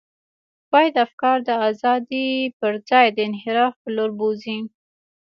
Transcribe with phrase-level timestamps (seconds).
[0.71, 4.57] باید افکار د ازادۍ پر ځای د انحراف پر لور بوزي.